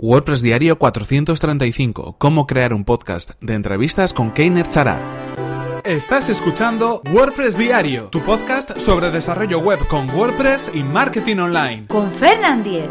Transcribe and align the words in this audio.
WordPress 0.00 0.42
Diario 0.42 0.78
435. 0.78 2.14
Cómo 2.18 2.46
crear 2.46 2.72
un 2.72 2.84
podcast 2.84 3.32
de 3.40 3.54
entrevistas 3.54 4.12
con 4.12 4.30
Keiner 4.30 4.70
Chara. 4.70 5.00
Estás 5.84 6.28
escuchando 6.28 7.02
WordPress 7.12 7.58
Diario, 7.58 8.04
tu 8.04 8.20
podcast 8.20 8.78
sobre 8.78 9.10
desarrollo 9.10 9.58
web 9.58 9.80
con 9.88 10.08
WordPress 10.10 10.70
y 10.72 10.84
marketing 10.84 11.38
online. 11.38 11.86
Con 11.88 12.12
Fernand 12.12 12.62
Diez. 12.62 12.88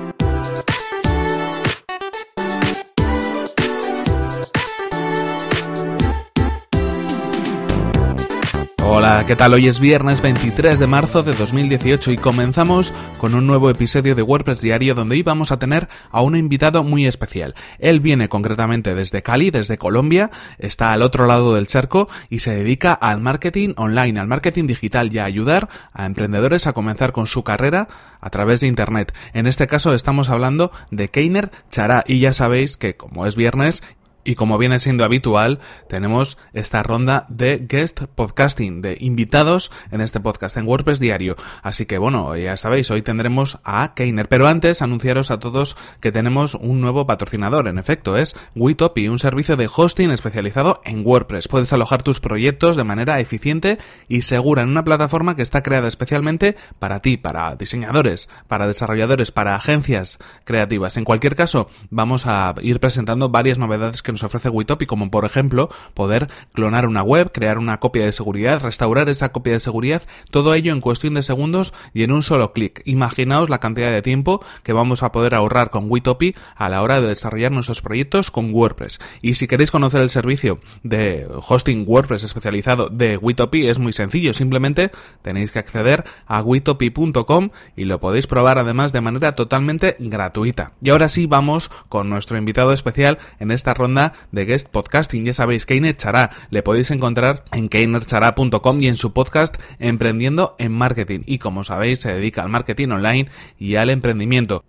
Hola, 8.89 9.25
¿qué 9.27 9.35
tal? 9.35 9.53
Hoy 9.53 9.67
es 9.67 9.81
viernes 9.81 10.21
23 10.21 10.79
de 10.79 10.87
marzo 10.87 11.21
de 11.21 11.33
2018 11.33 12.09
y 12.13 12.17
comenzamos 12.17 12.93
con 13.17 13.35
un 13.35 13.45
nuevo 13.45 13.69
episodio 13.69 14.15
de 14.15 14.21
WordPress 14.21 14.61
Diario 14.61 14.95
donde 14.95 15.15
hoy 15.15 15.23
vamos 15.23 15.51
a 15.51 15.59
tener 15.59 15.89
a 16.09 16.21
un 16.21 16.37
invitado 16.37 16.85
muy 16.85 17.05
especial. 17.05 17.53
Él 17.79 17.99
viene 17.99 18.29
concretamente 18.29 18.95
desde 18.95 19.21
Cali, 19.21 19.51
desde 19.51 19.77
Colombia, 19.77 20.31
está 20.57 20.93
al 20.93 21.01
otro 21.01 21.27
lado 21.27 21.55
del 21.55 21.67
charco 21.67 22.07
y 22.29 22.39
se 22.39 22.55
dedica 22.55 22.93
al 22.93 23.19
marketing 23.19 23.73
online, 23.75 24.21
al 24.21 24.27
marketing 24.27 24.67
digital 24.67 25.13
y 25.13 25.19
a 25.19 25.25
ayudar 25.25 25.67
a 25.91 26.05
emprendedores 26.05 26.65
a 26.65 26.71
comenzar 26.71 27.11
con 27.11 27.27
su 27.27 27.43
carrera 27.43 27.89
a 28.21 28.29
través 28.29 28.61
de 28.61 28.67
Internet. 28.67 29.13
En 29.33 29.47
este 29.47 29.67
caso 29.67 29.93
estamos 29.93 30.29
hablando 30.29 30.71
de 30.91 31.09
Keiner 31.09 31.51
Chará 31.69 32.05
y 32.07 32.19
ya 32.19 32.31
sabéis 32.31 32.77
que 32.77 32.95
como 32.95 33.25
es 33.25 33.35
viernes 33.35 33.83
y 34.27 34.35
como 34.35 34.57
viene 34.57 34.77
siendo 34.79 35.05
habitual, 35.05 35.59
tenemos 35.87 36.37
esta 36.51 36.83
ronda 36.83 37.25
de 37.29 37.65
guest 37.65 38.01
podcasting, 38.13 38.81
de 38.81 38.97
invitados 38.99 39.71
en 39.89 40.01
este 40.01 40.19
podcast 40.19 40.57
en 40.57 40.67
WordPress 40.67 40.99
diario. 40.99 41.37
Así 41.63 41.85
que 41.85 41.97
bueno, 41.97 42.35
ya 42.35 42.57
sabéis, 42.57 42.91
hoy 42.91 43.01
tendremos 43.01 43.59
a 43.63 43.93
Keiner. 43.93 44.27
Pero 44.27 44.49
antes, 44.49 44.81
anunciaros 44.81 45.31
a 45.31 45.39
todos 45.39 45.77
que 46.01 46.11
tenemos 46.11 46.55
un 46.55 46.81
nuevo 46.81 47.07
patrocinador. 47.07 47.69
En 47.69 47.79
efecto, 47.79 48.17
es 48.17 48.35
Witopi, 48.53 49.07
un 49.07 49.17
servicio 49.17 49.55
de 49.55 49.69
hosting 49.73 50.11
especializado 50.11 50.81
en 50.83 51.07
WordPress. 51.07 51.47
Puedes 51.47 51.71
alojar 51.71 52.03
tus 52.03 52.19
proyectos 52.19 52.75
de 52.75 52.83
manera 52.83 53.21
eficiente 53.21 53.77
y 54.09 54.23
segura 54.23 54.63
en 54.63 54.69
una 54.69 54.83
plataforma 54.83 55.37
que 55.37 55.41
está 55.41 55.63
creada 55.63 55.87
especialmente 55.87 56.57
para 56.79 56.99
ti, 56.99 57.15
para 57.15 57.55
diseñadores, 57.55 58.27
para 58.49 58.67
desarrolladores, 58.67 59.31
para 59.31 59.55
agencias 59.55 60.19
creativas. 60.43 60.97
En 60.97 61.05
cualquier 61.05 61.37
caso, 61.37 61.69
vamos 61.89 62.27
a 62.27 62.53
ir 62.61 62.81
presentando 62.81 63.29
varias 63.29 63.57
novedades 63.57 64.01
que 64.01 64.11
nos 64.11 64.16
ofrece 64.23 64.49
Witopi, 64.49 64.85
como 64.85 65.09
por 65.11 65.25
ejemplo 65.25 65.69
poder 65.93 66.29
clonar 66.53 66.87
una 66.87 67.03
web, 67.03 67.31
crear 67.31 67.57
una 67.57 67.79
copia 67.79 68.05
de 68.05 68.13
seguridad, 68.13 68.61
restaurar 68.61 69.09
esa 69.09 69.31
copia 69.31 69.53
de 69.53 69.59
seguridad, 69.59 70.03
todo 70.31 70.53
ello 70.53 70.71
en 70.71 70.81
cuestión 70.81 71.13
de 71.13 71.23
segundos 71.23 71.73
y 71.93 72.03
en 72.03 72.11
un 72.11 72.23
solo 72.23 72.53
clic. 72.53 72.81
Imaginaos 72.85 73.49
la 73.49 73.59
cantidad 73.59 73.91
de 73.91 74.01
tiempo 74.01 74.43
que 74.63 74.73
vamos 74.73 75.03
a 75.03 75.11
poder 75.11 75.35
ahorrar 75.35 75.69
con 75.69 75.89
Witopi 75.89 76.33
a 76.55 76.69
la 76.69 76.81
hora 76.81 77.01
de 77.01 77.07
desarrollar 77.07 77.51
nuestros 77.51 77.81
proyectos 77.81 78.31
con 78.31 78.53
WordPress. 78.53 78.99
Y 79.21 79.35
si 79.35 79.47
queréis 79.47 79.71
conocer 79.71 80.01
el 80.01 80.09
servicio 80.09 80.59
de 80.83 81.27
hosting 81.47 81.85
WordPress 81.87 82.23
especializado 82.23 82.89
de 82.89 83.17
Witopi, 83.17 83.67
es 83.67 83.79
muy 83.79 83.93
sencillo, 83.93 84.33
simplemente 84.33 84.91
tenéis 85.21 85.51
que 85.51 85.59
acceder 85.59 86.03
a 86.25 86.41
witopi.com 86.41 87.49
y 87.75 87.85
lo 87.85 87.99
podéis 87.99 88.27
probar 88.27 88.57
además 88.57 88.93
de 88.93 89.01
manera 89.01 89.33
totalmente 89.33 89.95
gratuita. 89.99 90.73
Y 90.81 90.89
ahora 90.89 91.09
sí 91.09 91.25
vamos 91.25 91.69
con 91.89 92.09
nuestro 92.09 92.37
invitado 92.37 92.73
especial 92.73 93.17
en 93.39 93.51
esta 93.51 93.73
ronda 93.73 94.06
de 94.31 94.45
Guest 94.45 94.69
Podcasting. 94.69 95.25
Ya 95.25 95.33
sabéis, 95.33 95.65
Keiner 95.65 95.95
Chará. 95.95 96.31
Le 96.49 96.63
podéis 96.63 96.91
encontrar 96.91 97.45
en 97.51 97.69
keinerchará.com 97.69 98.81
y 98.81 98.87
en 98.87 98.95
su 98.95 99.13
podcast 99.13 99.57
Emprendiendo 99.79 100.55
en 100.59 100.71
Marketing. 100.71 101.21
Y 101.25 101.39
como 101.39 101.63
sabéis, 101.63 101.99
se 101.99 102.13
dedica 102.13 102.43
al 102.43 102.49
marketing 102.49 102.89
online 102.89 103.29
y 103.57 103.75
al 103.75 103.89
emprendimiento. 103.89 104.63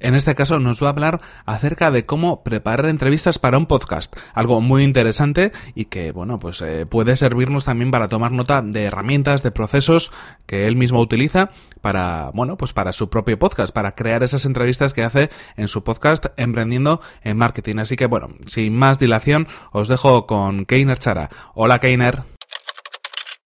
En 0.00 0.14
este 0.14 0.34
caso 0.34 0.58
nos 0.58 0.82
va 0.82 0.88
a 0.88 0.90
hablar 0.90 1.20
acerca 1.46 1.90
de 1.90 2.06
cómo 2.06 2.42
preparar 2.42 2.86
entrevistas 2.86 3.38
para 3.38 3.58
un 3.58 3.66
podcast, 3.66 4.16
algo 4.34 4.60
muy 4.60 4.84
interesante 4.84 5.52
y 5.74 5.86
que, 5.86 6.12
bueno, 6.12 6.38
pues 6.38 6.60
eh, 6.62 6.86
puede 6.86 7.16
servirnos 7.16 7.64
también 7.64 7.90
para 7.90 8.08
tomar 8.08 8.32
nota 8.32 8.62
de 8.62 8.84
herramientas, 8.84 9.42
de 9.42 9.50
procesos 9.50 10.12
que 10.46 10.66
él 10.66 10.76
mismo 10.76 11.00
utiliza 11.00 11.50
para, 11.80 12.30
bueno, 12.34 12.56
pues 12.56 12.72
para 12.72 12.92
su 12.92 13.08
propio 13.10 13.38
podcast, 13.38 13.72
para 13.72 13.94
crear 13.94 14.22
esas 14.22 14.44
entrevistas 14.44 14.92
que 14.92 15.04
hace 15.04 15.30
en 15.56 15.68
su 15.68 15.84
podcast 15.84 16.26
Emprendiendo 16.36 17.00
en 17.22 17.36
Marketing. 17.36 17.76
Así 17.78 17.96
que, 17.96 18.06
bueno, 18.06 18.28
sin 18.46 18.76
más 18.76 18.98
dilación, 18.98 19.48
os 19.72 19.88
dejo 19.88 20.26
con 20.26 20.64
Keiner 20.64 20.98
Chara. 20.98 21.30
Hola, 21.54 21.78
Keiner. 21.78 22.37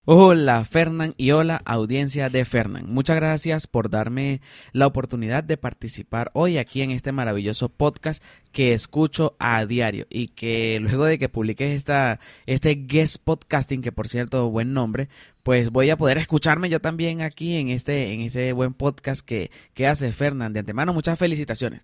Hola 0.04 0.64
Fernán 0.64 1.14
y 1.16 1.30
hola 1.30 1.62
audiencia 1.64 2.28
de 2.28 2.44
Fernán. 2.44 2.92
Muchas 2.92 3.14
gracias 3.14 3.68
por 3.68 3.88
darme 3.88 4.40
la 4.72 4.88
oportunidad 4.88 5.44
de 5.44 5.56
participar 5.56 6.32
hoy 6.34 6.58
aquí 6.58 6.82
en 6.82 6.90
este 6.90 7.12
maravilloso 7.12 7.68
podcast 7.68 8.20
que 8.50 8.72
escucho 8.72 9.36
a 9.38 9.64
diario 9.64 10.08
y 10.10 10.26
que 10.26 10.80
luego 10.80 11.04
de 11.04 11.20
que 11.20 11.28
publiques 11.28 11.70
esta, 11.70 12.18
este 12.46 12.74
guest 12.74 13.18
podcasting, 13.22 13.80
que 13.80 13.92
por 13.92 14.08
cierto 14.08 14.50
buen 14.50 14.72
nombre, 14.72 15.08
pues 15.44 15.70
voy 15.70 15.90
a 15.90 15.96
poder 15.96 16.18
escucharme 16.18 16.68
yo 16.68 16.80
también 16.80 17.20
aquí 17.20 17.54
en 17.54 17.68
este, 17.68 18.12
en 18.12 18.22
este 18.22 18.52
buen 18.52 18.74
podcast 18.74 19.24
que, 19.24 19.52
que 19.72 19.86
hace 19.86 20.10
Fernán. 20.10 20.52
De 20.52 20.58
antemano, 20.58 20.92
muchas 20.92 21.16
felicitaciones. 21.16 21.80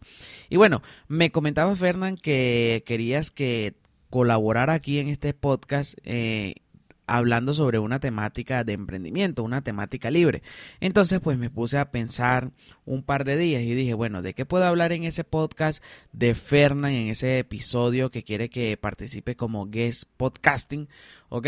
Y 0.48 0.56
bueno, 0.56 0.82
me 1.06 1.30
comentaba 1.30 1.76
Fernán 1.76 2.16
que 2.16 2.82
querías 2.84 3.30
que 3.30 3.76
colaborara 4.10 4.72
aquí 4.72 4.98
en 4.98 5.06
este 5.06 5.34
podcast. 5.34 5.94
Eh, 6.02 6.56
hablando 7.08 7.54
sobre 7.54 7.78
una 7.78 7.98
temática 7.98 8.62
de 8.62 8.74
emprendimiento, 8.74 9.42
una 9.42 9.62
temática 9.62 10.10
libre. 10.10 10.42
Entonces, 10.80 11.20
pues 11.20 11.38
me 11.38 11.50
puse 11.50 11.78
a 11.78 11.90
pensar 11.90 12.52
un 12.84 13.02
par 13.02 13.24
de 13.24 13.36
días 13.36 13.62
y 13.62 13.74
dije, 13.74 13.94
bueno, 13.94 14.22
¿de 14.22 14.34
qué 14.34 14.44
puedo 14.46 14.64
hablar 14.64 14.92
en 14.92 15.04
ese 15.04 15.24
podcast 15.24 15.82
de 16.12 16.34
Fernán, 16.34 16.92
en 16.92 17.08
ese 17.08 17.38
episodio 17.38 18.10
que 18.10 18.22
quiere 18.22 18.50
que 18.50 18.76
participe 18.76 19.34
como 19.34 19.66
guest 19.66 20.04
podcasting? 20.16 20.88
¿Ok? 21.28 21.46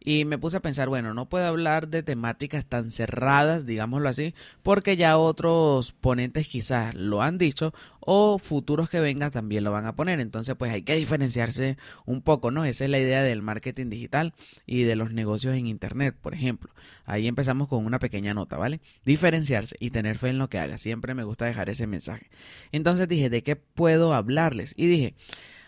Y 0.00 0.24
me 0.24 0.38
puse 0.38 0.56
a 0.56 0.60
pensar, 0.60 0.88
bueno, 0.88 1.14
no 1.14 1.28
puedo 1.28 1.46
hablar 1.46 1.88
de 1.88 2.02
temáticas 2.02 2.66
tan 2.66 2.90
cerradas, 2.90 3.66
digámoslo 3.66 4.08
así, 4.08 4.34
porque 4.62 4.96
ya 4.96 5.16
otros 5.18 5.92
ponentes 5.92 6.48
quizás 6.48 6.94
lo 6.94 7.22
han 7.22 7.38
dicho 7.38 7.72
o 8.04 8.38
futuros 8.38 8.90
que 8.90 9.00
vengan 9.00 9.30
también 9.30 9.64
lo 9.64 9.70
van 9.70 9.86
a 9.86 9.94
poner. 9.94 10.20
Entonces, 10.20 10.56
pues 10.56 10.72
hay 10.72 10.82
que 10.82 10.96
diferenciarse 10.96 11.76
un 12.04 12.20
poco, 12.20 12.50
¿no? 12.50 12.64
Esa 12.64 12.84
es 12.84 12.90
la 12.90 12.98
idea 12.98 13.22
del 13.22 13.42
marketing 13.42 13.90
digital 13.90 14.34
y 14.66 14.82
de 14.82 14.96
los 14.96 15.12
negocios 15.12 15.54
en 15.54 15.66
Internet, 15.66 16.16
por 16.20 16.34
ejemplo. 16.34 16.72
Ahí 17.04 17.28
empezamos 17.28 17.68
con 17.68 17.84
una 17.86 17.98
pequeña 17.98 18.34
nota, 18.34 18.56
¿vale? 18.56 18.80
Diferenciarse 19.04 19.76
y 19.78 19.90
tener 19.90 20.18
fe 20.18 20.30
en 20.30 20.38
lo 20.38 20.48
que 20.48 20.58
haga. 20.58 20.78
Siempre 20.78 21.14
me 21.14 21.24
gusta 21.24 21.44
dejar 21.44 21.70
ese 21.70 21.86
mensaje. 21.86 22.28
Entonces 22.72 23.08
dije, 23.08 23.30
¿de 23.30 23.42
qué 23.42 23.56
puedo 23.56 24.14
hablarles? 24.14 24.74
Y 24.76 24.86
dije, 24.86 25.14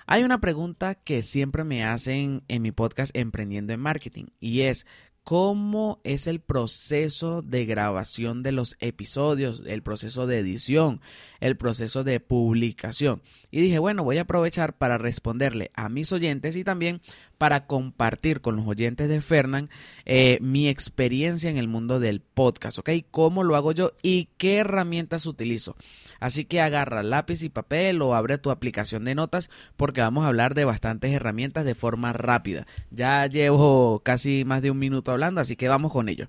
hay 0.06 0.22
una 0.22 0.40
pregunta 0.40 0.94
que 0.94 1.22
siempre 1.22 1.64
me 1.64 1.84
hacen 1.84 2.42
en 2.48 2.62
mi 2.62 2.72
podcast 2.72 3.14
Emprendiendo 3.16 3.72
en 3.72 3.80
Marketing 3.80 4.26
y 4.38 4.62
es 4.62 4.86
cómo 5.24 6.00
es 6.04 6.26
el 6.26 6.40
proceso 6.40 7.40
de 7.40 7.64
grabación 7.64 8.42
de 8.42 8.52
los 8.52 8.76
episodios, 8.80 9.64
el 9.66 9.82
proceso 9.82 10.26
de 10.26 10.38
edición, 10.38 11.00
el 11.40 11.56
proceso 11.56 12.04
de 12.04 12.20
publicación. 12.20 13.22
Y 13.50 13.62
dije, 13.62 13.78
bueno, 13.78 14.04
voy 14.04 14.18
a 14.18 14.22
aprovechar 14.22 14.76
para 14.76 14.98
responderle 14.98 15.70
a 15.74 15.88
mis 15.88 16.12
oyentes 16.12 16.56
y 16.56 16.64
también 16.64 17.00
para 17.38 17.66
compartir 17.66 18.40
con 18.40 18.56
los 18.56 18.66
oyentes 18.66 19.08
de 19.08 19.20
Fernán 19.20 19.70
eh, 20.04 20.38
mi 20.40 20.68
experiencia 20.68 21.50
en 21.50 21.56
el 21.56 21.68
mundo 21.68 22.00
del 22.00 22.20
podcast, 22.20 22.78
¿ok? 22.78 22.90
¿Cómo 23.10 23.42
lo 23.42 23.56
hago 23.56 23.72
yo 23.72 23.92
y 24.02 24.28
qué 24.38 24.56
herramientas 24.56 25.26
utilizo? 25.26 25.76
Así 26.20 26.44
que 26.44 26.60
agarra 26.60 27.02
lápiz 27.02 27.42
y 27.42 27.48
papel 27.48 28.00
o 28.02 28.14
abre 28.14 28.38
tu 28.38 28.50
aplicación 28.50 29.04
de 29.04 29.14
notas 29.14 29.50
porque 29.76 30.00
vamos 30.00 30.24
a 30.24 30.28
hablar 30.28 30.54
de 30.54 30.64
bastantes 30.64 31.12
herramientas 31.12 31.64
de 31.64 31.74
forma 31.74 32.12
rápida. 32.12 32.66
Ya 32.90 33.26
llevo 33.26 34.00
casi 34.04 34.44
más 34.44 34.62
de 34.62 34.70
un 34.70 34.78
minuto 34.78 35.12
hablando, 35.12 35.40
así 35.40 35.56
que 35.56 35.68
vamos 35.68 35.92
con 35.92 36.08
ello. 36.08 36.28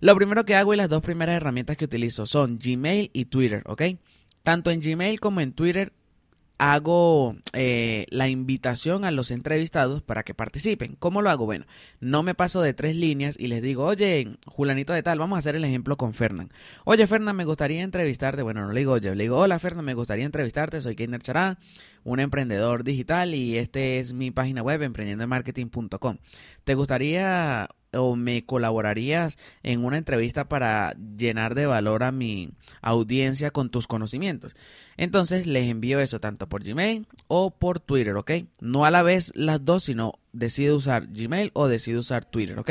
Lo 0.00 0.16
primero 0.16 0.44
que 0.44 0.56
hago 0.56 0.74
y 0.74 0.76
las 0.76 0.88
dos 0.88 1.02
primeras 1.02 1.36
herramientas 1.36 1.76
que 1.76 1.84
utilizo 1.84 2.26
son 2.26 2.58
Gmail 2.58 3.10
y 3.12 3.26
Twitter, 3.26 3.62
¿ok? 3.66 3.82
Tanto 4.42 4.72
en 4.72 4.80
Gmail 4.80 5.20
como 5.20 5.40
en 5.40 5.52
Twitter 5.52 5.92
hago 6.58 7.36
eh, 7.52 8.06
la 8.10 8.28
invitación 8.28 9.04
a 9.04 9.10
los 9.10 9.30
entrevistados 9.30 10.02
para 10.02 10.22
que 10.22 10.34
participen. 10.34 10.96
¿Cómo 10.98 11.22
lo 11.22 11.30
hago? 11.30 11.44
Bueno, 11.44 11.66
no 12.00 12.22
me 12.22 12.34
paso 12.34 12.62
de 12.62 12.74
tres 12.74 12.96
líneas 12.96 13.36
y 13.38 13.48
les 13.48 13.62
digo, 13.62 13.84
oye, 13.84 14.36
Julanito 14.46 14.92
de 14.92 15.02
tal, 15.02 15.18
vamos 15.18 15.36
a 15.36 15.38
hacer 15.40 15.56
el 15.56 15.64
ejemplo 15.64 15.96
con 15.96 16.14
Fernán. 16.14 16.50
Oye, 16.84 17.06
Fernán, 17.06 17.36
me 17.36 17.44
gustaría 17.44 17.82
entrevistarte. 17.82 18.42
Bueno, 18.42 18.66
no 18.66 18.72
le 18.72 18.80
digo 18.80 18.92
oye, 18.92 19.14
le 19.14 19.24
digo, 19.24 19.38
hola, 19.38 19.58
Fernán, 19.58 19.84
me 19.84 19.94
gustaría 19.94 20.24
entrevistarte. 20.24 20.80
Soy 20.80 20.94
Keiner 20.94 21.22
Chará, 21.22 21.58
un 22.04 22.20
emprendedor 22.20 22.84
digital 22.84 23.34
y 23.34 23.58
este 23.58 23.98
es 23.98 24.12
mi 24.12 24.30
página 24.30 24.62
web, 24.62 24.82
emprendiendomarketing.com. 24.82 26.18
¿Te 26.64 26.74
gustaría 26.74 27.68
o 27.92 28.16
me 28.16 28.44
colaborarías 28.44 29.38
en 29.62 29.84
una 29.84 29.98
entrevista 29.98 30.48
para 30.48 30.94
llenar 31.16 31.54
de 31.54 31.66
valor 31.66 32.02
a 32.02 32.12
mi 32.12 32.50
audiencia 32.80 33.50
con 33.50 33.70
tus 33.70 33.86
conocimientos. 33.86 34.56
Entonces 34.96 35.46
les 35.46 35.68
envío 35.70 36.00
eso 36.00 36.20
tanto 36.20 36.48
por 36.48 36.64
Gmail 36.64 37.06
o 37.28 37.50
por 37.50 37.80
Twitter, 37.80 38.16
¿ok? 38.16 38.30
No 38.60 38.84
a 38.84 38.90
la 38.90 39.02
vez 39.02 39.32
las 39.34 39.64
dos, 39.64 39.84
sino 39.84 40.18
decide 40.32 40.72
usar 40.72 41.06
Gmail 41.08 41.50
o 41.54 41.68
decide 41.68 41.98
usar 41.98 42.24
Twitter, 42.24 42.58
¿ok? 42.58 42.70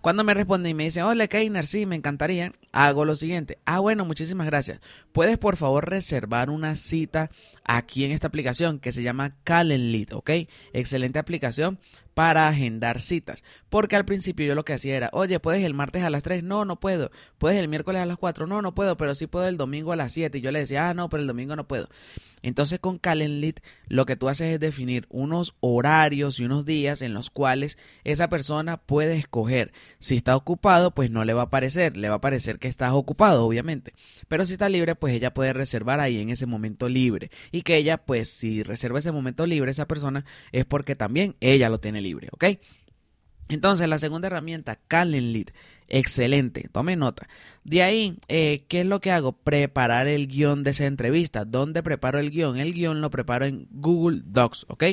Cuando 0.00 0.24
me 0.24 0.34
responde 0.34 0.70
y 0.70 0.74
me 0.74 0.84
dice, 0.84 1.02
hola 1.02 1.28
Keiner, 1.28 1.66
sí, 1.66 1.86
me 1.86 1.96
encantaría, 1.96 2.52
hago 2.72 3.04
lo 3.04 3.14
siguiente. 3.16 3.58
Ah, 3.64 3.80
bueno, 3.80 4.04
muchísimas 4.04 4.46
gracias. 4.46 4.80
¿Puedes 5.12 5.38
por 5.38 5.56
favor 5.56 5.88
reservar 5.88 6.50
una 6.50 6.76
cita 6.76 7.30
aquí 7.64 8.04
en 8.04 8.12
esta 8.12 8.28
aplicación 8.28 8.78
que 8.78 8.92
se 8.92 9.02
llama 9.02 9.36
Calendly, 9.44 10.06
¿ok? 10.12 10.30
Excelente 10.72 11.18
aplicación 11.18 11.78
para 12.14 12.48
agendar 12.48 13.00
citas. 13.00 13.44
Porque 13.68 13.94
al 13.94 14.06
principio 14.06 14.46
yo 14.46 14.54
lo 14.54 14.64
que 14.64 14.72
hacía 14.72 14.96
era, 14.96 15.10
oye, 15.12 15.38
¿puedes 15.38 15.62
el 15.62 15.74
martes 15.74 16.02
a 16.02 16.08
las 16.08 16.22
3? 16.22 16.42
No, 16.42 16.64
no 16.64 16.80
puedo. 16.80 17.10
¿Puedes 17.36 17.58
el 17.58 17.68
miércoles 17.68 18.00
a 18.00 18.06
las 18.06 18.16
4? 18.16 18.46
No, 18.46 18.62
no 18.62 18.74
puedo, 18.74 18.96
pero 18.96 19.14
sí 19.14 19.26
puedo 19.26 19.46
el 19.46 19.58
domingo 19.58 19.92
a 19.92 19.96
las 19.96 20.14
7. 20.14 20.38
Y 20.38 20.40
yo 20.40 20.50
le 20.50 20.60
decía, 20.60 20.88
ah, 20.88 20.94
no, 20.94 21.10
pero 21.10 21.20
el 21.20 21.26
domingo 21.26 21.56
no 21.56 21.68
puedo. 21.68 21.90
Entonces 22.46 22.78
con 22.78 22.98
Calendly 22.98 23.56
lo 23.88 24.06
que 24.06 24.14
tú 24.14 24.28
haces 24.28 24.54
es 24.54 24.60
definir 24.60 25.06
unos 25.08 25.56
horarios 25.58 26.38
y 26.38 26.44
unos 26.44 26.64
días 26.64 27.02
en 27.02 27.12
los 27.12 27.28
cuales 27.28 27.76
esa 28.04 28.28
persona 28.28 28.76
puede 28.76 29.16
escoger. 29.16 29.72
Si 29.98 30.14
está 30.14 30.36
ocupado, 30.36 30.92
pues 30.92 31.10
no 31.10 31.24
le 31.24 31.34
va 31.34 31.40
a 31.40 31.44
aparecer, 31.46 31.96
le 31.96 32.08
va 32.08 32.14
a 32.14 32.20
parecer 32.20 32.60
que 32.60 32.68
estás 32.68 32.92
ocupado, 32.92 33.44
obviamente. 33.44 33.94
Pero 34.28 34.44
si 34.44 34.52
está 34.52 34.68
libre, 34.68 34.94
pues 34.94 35.12
ella 35.12 35.34
puede 35.34 35.54
reservar 35.54 35.98
ahí 35.98 36.20
en 36.20 36.30
ese 36.30 36.46
momento 36.46 36.88
libre. 36.88 37.32
Y 37.50 37.62
que 37.62 37.78
ella, 37.78 37.96
pues 37.98 38.30
si 38.30 38.62
reserva 38.62 39.00
ese 39.00 39.10
momento 39.10 39.44
libre 39.44 39.72
esa 39.72 39.88
persona, 39.88 40.24
es 40.52 40.64
porque 40.64 40.94
también 40.94 41.34
ella 41.40 41.68
lo 41.68 41.80
tiene 41.80 42.00
libre, 42.00 42.28
¿ok? 42.30 42.44
Entonces, 43.48 43.88
la 43.88 43.98
segunda 43.98 44.26
herramienta, 44.26 44.78
Calendly, 44.88 45.46
excelente, 45.88 46.68
tome 46.72 46.96
nota. 46.96 47.28
De 47.64 47.82
ahí, 47.82 48.16
eh, 48.28 48.64
¿qué 48.68 48.80
es 48.80 48.86
lo 48.86 49.00
que 49.00 49.12
hago? 49.12 49.32
Preparar 49.32 50.08
el 50.08 50.26
guion 50.26 50.62
de 50.64 50.70
esa 50.70 50.86
entrevista. 50.86 51.44
¿Dónde 51.44 51.82
preparo 51.82 52.18
el 52.18 52.30
guion? 52.30 52.58
El 52.58 52.72
guion 52.72 53.00
lo 53.00 53.10
preparo 53.10 53.44
en 53.46 53.68
Google 53.70 54.22
Docs, 54.24 54.66
¿ok? 54.68 54.84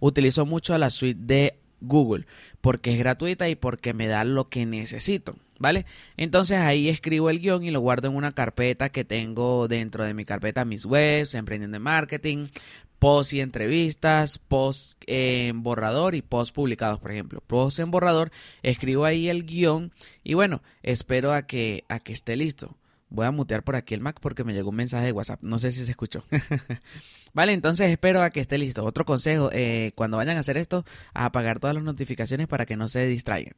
Utilizo 0.00 0.44
mucho 0.44 0.76
la 0.76 0.90
suite 0.90 1.20
de 1.22 1.58
Google 1.80 2.26
porque 2.60 2.92
es 2.92 2.98
gratuita 2.98 3.48
y 3.48 3.56
porque 3.56 3.92
me 3.92 4.06
da 4.06 4.24
lo 4.24 4.48
que 4.48 4.64
necesito, 4.64 5.36
¿vale? 5.58 5.84
Entonces 6.16 6.58
ahí 6.58 6.88
escribo 6.88 7.28
el 7.28 7.40
guion 7.40 7.62
y 7.62 7.70
lo 7.70 7.80
guardo 7.80 8.08
en 8.08 8.16
una 8.16 8.32
carpeta 8.32 8.88
que 8.88 9.04
tengo 9.04 9.68
dentro 9.68 10.04
de 10.04 10.14
mi 10.14 10.24
carpeta 10.24 10.64
mis 10.64 10.86
webs, 10.86 11.34
emprendiendo 11.34 11.76
en 11.76 11.82
marketing, 11.82 12.46
post 13.04 13.34
y 13.34 13.42
entrevistas, 13.42 14.38
post 14.38 14.98
en 15.06 15.62
borrador 15.62 16.14
y 16.14 16.22
post 16.22 16.54
publicados, 16.54 16.98
por 17.00 17.12
ejemplo. 17.12 17.42
Post 17.46 17.80
en 17.80 17.90
borrador, 17.90 18.32
escribo 18.62 19.04
ahí 19.04 19.28
el 19.28 19.44
guion 19.44 19.92
y 20.22 20.32
bueno, 20.32 20.62
espero 20.82 21.34
a 21.34 21.42
que, 21.42 21.84
a 21.90 22.00
que 22.00 22.14
esté 22.14 22.34
listo. 22.34 22.78
Voy 23.10 23.26
a 23.26 23.30
mutear 23.30 23.62
por 23.62 23.76
aquí 23.76 23.92
el 23.92 24.00
Mac 24.00 24.20
porque 24.22 24.42
me 24.42 24.54
llegó 24.54 24.70
un 24.70 24.76
mensaje 24.76 25.04
de 25.04 25.12
WhatsApp. 25.12 25.42
No 25.42 25.58
sé 25.58 25.70
si 25.70 25.84
se 25.84 25.90
escuchó. 25.90 26.24
vale, 27.34 27.52
entonces 27.52 27.90
espero 27.90 28.22
a 28.22 28.30
que 28.30 28.40
esté 28.40 28.56
listo. 28.56 28.82
Otro 28.82 29.04
consejo, 29.04 29.50
eh, 29.52 29.92
cuando 29.96 30.16
vayan 30.16 30.38
a 30.38 30.40
hacer 30.40 30.56
esto, 30.56 30.86
a 31.12 31.26
apagar 31.26 31.60
todas 31.60 31.74
las 31.74 31.84
notificaciones 31.84 32.48
para 32.48 32.64
que 32.64 32.78
no 32.78 32.88
se 32.88 33.06
distraigan. 33.06 33.52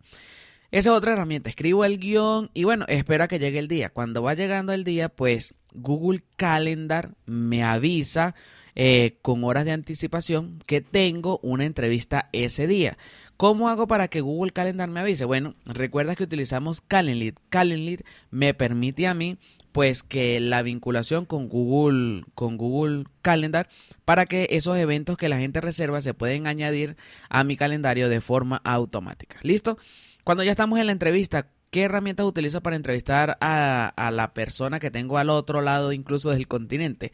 Esa 0.72 0.90
es 0.90 0.96
otra 0.96 1.12
herramienta. 1.12 1.50
Escribo 1.50 1.84
el 1.84 2.00
guion 2.00 2.50
y 2.52 2.64
bueno, 2.64 2.84
espero 2.88 3.22
a 3.22 3.28
que 3.28 3.38
llegue 3.38 3.60
el 3.60 3.68
día. 3.68 3.90
Cuando 3.90 4.24
va 4.24 4.34
llegando 4.34 4.72
el 4.72 4.82
día, 4.82 5.08
pues 5.08 5.54
Google 5.72 6.24
Calendar 6.36 7.14
me 7.26 7.62
avisa 7.62 8.34
eh, 8.76 9.18
con 9.22 9.42
horas 9.42 9.64
de 9.64 9.72
anticipación 9.72 10.62
que 10.66 10.82
tengo 10.82 11.40
una 11.42 11.64
entrevista 11.64 12.28
ese 12.32 12.66
día. 12.66 12.98
¿Cómo 13.36 13.68
hago 13.68 13.86
para 13.86 14.08
que 14.08 14.20
Google 14.20 14.52
Calendar 14.52 14.88
me 14.88 15.00
avise? 15.00 15.24
Bueno, 15.24 15.56
recuerda 15.64 16.14
que 16.14 16.24
utilizamos 16.24 16.80
Calendly. 16.80 17.34
Calendly 17.48 17.98
me 18.30 18.54
permite 18.54 19.06
a 19.06 19.14
mí 19.14 19.38
pues 19.72 20.02
que 20.02 20.40
la 20.40 20.62
vinculación 20.62 21.26
con 21.26 21.48
Google 21.48 22.24
con 22.34 22.56
Google 22.56 23.04
Calendar 23.20 23.68
para 24.06 24.24
que 24.24 24.48
esos 24.50 24.78
eventos 24.78 25.18
que 25.18 25.28
la 25.28 25.38
gente 25.38 25.60
reserva 25.60 26.00
se 26.00 26.14
pueden 26.14 26.46
añadir 26.46 26.96
a 27.28 27.44
mi 27.44 27.58
calendario 27.58 28.08
de 28.08 28.22
forma 28.22 28.62
automática. 28.64 29.38
¿Listo? 29.42 29.76
Cuando 30.24 30.44
ya 30.44 30.50
estamos 30.50 30.78
en 30.78 30.86
la 30.86 30.92
entrevista, 30.92 31.48
¿qué 31.70 31.82
herramientas 31.82 32.24
utilizo 32.24 32.62
para 32.62 32.76
entrevistar 32.76 33.36
a, 33.40 33.92
a 33.96 34.10
la 34.10 34.32
persona 34.32 34.80
que 34.80 34.90
tengo 34.90 35.18
al 35.18 35.28
otro 35.28 35.60
lado 35.60 35.92
incluso 35.92 36.30
del 36.30 36.48
continente? 36.48 37.12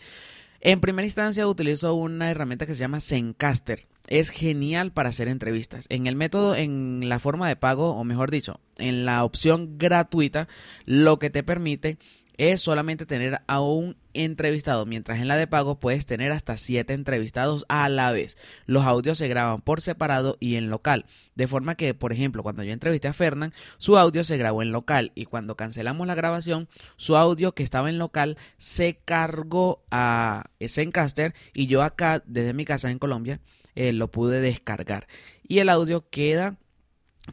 En 0.65 0.81
primera 0.81 1.05
instancia 1.05 1.49
utilizo 1.49 1.93
una 1.95 2.31
herramienta 2.31 2.67
que 2.67 2.77
se 2.77 2.81
llama 2.81 3.01
Zencaster. 3.01 3.89
Es 4.07 4.31
genial 4.31 4.93
para 4.93 5.09
hacer 5.09 5.27
entrevistas. 5.27 5.87
En 5.89 6.07
el 6.07 6.15
método, 6.15 6.55
en 6.55 7.09
la 7.09 7.19
forma 7.19 7.49
de 7.49 7.57
pago, 7.57 7.97
o 7.97 8.05
mejor 8.05 8.31
dicho, 8.31 8.61
en 8.77 9.05
la 9.05 9.25
opción 9.25 9.77
gratuita, 9.77 10.47
lo 10.85 11.19
que 11.19 11.31
te 11.31 11.43
permite 11.43 11.99
es 12.37 12.61
solamente 12.61 13.07
tener 13.07 13.41
a 13.47 13.61
un 13.61 13.97
entrevistado, 14.15 14.87
mientras 14.87 15.21
en 15.21 15.29
la 15.29 15.37
de 15.37 15.47
pago 15.47 15.81
puedes 15.81 16.07
tener 16.07 16.33
hasta 16.33 16.57
7 16.57 16.93
entrevistados 16.93 17.65
a 17.69 17.89
la 17.89 18.13
vez. 18.13 18.37
Los 18.67 18.85
audios 18.85 19.19
se 19.19 19.29
graban 19.29 19.61
por 19.61 19.81
separado 19.81 20.37
y 20.41 20.57
en 20.57 20.71
local, 20.71 21.07
de 21.35 21.47
forma 21.47 21.75
que, 21.75 21.95
por 21.95 22.13
ejemplo, 22.13 22.43
cuando 22.43 22.63
yo 22.63 22.73
entrevisté 22.73 23.09
a 23.09 23.13
Fernán, 23.13 23.53
su 23.79 23.97
audio 23.97 24.25
se 24.25 24.37
grabó 24.37 24.63
en 24.63 24.73
local 24.73 25.13
y 25.15 25.27
cuando 25.27 25.57
cancelamos 25.57 26.07
la 26.07 26.15
grabación, 26.15 26.69
su 26.97 27.17
audio 27.17 27.55
que 27.55 27.63
estaba 27.63 27.89
en 27.89 27.99
local 27.99 28.37
se 28.59 28.99
cargó 29.05 29.83
a 29.91 30.45
Zencaster 30.61 31.35
y 31.55 31.67
yo 31.67 31.83
acá, 31.83 32.23
desde 32.27 32.55
mi 32.55 32.65
casa 32.65 32.91
en 32.91 32.99
Colombia, 32.99 33.41
eh, 33.75 33.93
lo 33.93 34.11
pude 34.11 34.41
descargar. 34.41 35.07
Y 35.47 35.59
el 35.59 35.69
audio 35.69 36.09
queda 36.11 36.57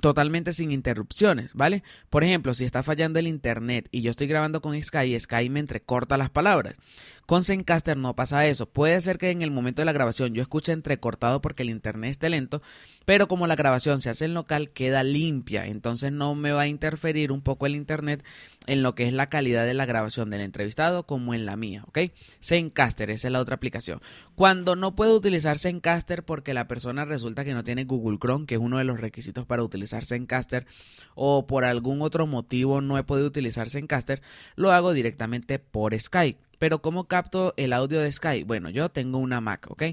totalmente 0.01 0.53
sin 0.53 0.71
interrupciones, 0.71 1.51
¿vale? 1.53 1.83
Por 2.09 2.23
ejemplo, 2.23 2.53
si 2.53 2.65
está 2.65 2.83
fallando 2.83 3.19
el 3.19 3.27
internet 3.27 3.87
y 3.91 4.01
yo 4.01 4.11
estoy 4.11 4.27
grabando 4.27 4.61
con 4.61 4.79
Sky, 4.81 5.19
Sky 5.19 5.49
me 5.49 5.59
entrecorta 5.59 6.17
las 6.17 6.29
palabras. 6.29 6.75
Con 7.29 7.43
Zencaster 7.43 7.95
no 7.95 8.15
pasa 8.15 8.47
eso. 8.47 8.65
Puede 8.65 8.99
ser 9.01 9.19
que 9.19 9.29
en 9.29 9.43
el 9.43 9.51
momento 9.51 9.83
de 9.83 9.85
la 9.85 9.91
grabación 9.91 10.33
yo 10.33 10.41
escuche 10.41 10.71
entrecortado 10.71 11.43
porque 11.43 11.61
el 11.61 11.69
internet 11.69 12.09
esté 12.09 12.27
lento, 12.27 12.63
pero 13.05 13.27
como 13.27 13.45
la 13.45 13.55
grabación 13.55 14.01
se 14.01 14.09
hace 14.09 14.25
en 14.25 14.33
local, 14.33 14.71
queda 14.71 15.03
limpia, 15.03 15.67
entonces 15.67 16.11
no 16.11 16.33
me 16.33 16.53
va 16.53 16.61
a 16.61 16.67
interferir 16.67 17.31
un 17.31 17.41
poco 17.41 17.67
el 17.67 17.75
internet 17.75 18.23
en 18.65 18.81
lo 18.81 18.95
que 18.95 19.05
es 19.05 19.13
la 19.13 19.29
calidad 19.29 19.67
de 19.67 19.75
la 19.75 19.85
grabación 19.85 20.31
del 20.31 20.41
entrevistado 20.41 21.05
como 21.05 21.35
en 21.35 21.45
la 21.45 21.55
mía, 21.55 21.83
¿ok? 21.85 21.99
Zencaster, 22.41 23.11
esa 23.11 23.27
es 23.27 23.31
la 23.31 23.41
otra 23.41 23.57
aplicación. 23.57 24.01
Cuando 24.33 24.75
no 24.75 24.95
puedo 24.95 25.15
utilizar 25.15 25.59
Zencaster 25.59 26.23
porque 26.23 26.55
la 26.55 26.67
persona 26.67 27.05
resulta 27.05 27.45
que 27.45 27.53
no 27.53 27.63
tiene 27.63 27.83
Google 27.83 28.17
Chrome, 28.19 28.47
que 28.47 28.55
es 28.55 28.61
uno 28.61 28.79
de 28.79 28.85
los 28.85 28.99
requisitos 28.99 29.45
para 29.45 29.61
utilizar 29.61 30.03
Zencaster, 30.03 30.65
o 31.13 31.45
por 31.45 31.63
algún 31.63 32.01
otro 32.01 32.25
motivo 32.25 32.81
no 32.81 32.97
he 32.97 33.03
podido 33.03 33.27
utilizar 33.27 33.69
Zencaster, 33.69 34.23
lo 34.55 34.71
hago 34.71 34.93
directamente 34.93 35.59
por 35.59 35.95
Skype. 35.95 36.48
Pero 36.59 36.81
¿cómo 36.81 37.07
capto 37.07 37.53
el 37.57 37.73
audio 37.73 38.01
de 38.01 38.11
Skype? 38.11 38.45
Bueno, 38.45 38.69
yo 38.69 38.89
tengo 38.89 39.17
una 39.17 39.41
Mac, 39.41 39.67
¿ok? 39.71 39.83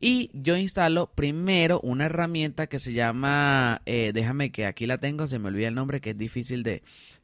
Y 0.00 0.30
yo 0.34 0.56
instalo 0.56 1.06
primero 1.14 1.80
una 1.80 2.06
herramienta 2.06 2.66
que 2.66 2.78
se 2.78 2.92
llama, 2.92 3.82
eh, 3.86 4.10
déjame 4.12 4.50
que 4.50 4.66
aquí 4.66 4.86
la 4.86 4.98
tengo, 4.98 5.26
se 5.26 5.38
me 5.38 5.48
olvida 5.48 5.68
el 5.68 5.74
nombre, 5.74 6.00
que 6.00 6.10
es 6.10 6.18
difícil 6.18 6.62
de, 6.64 6.82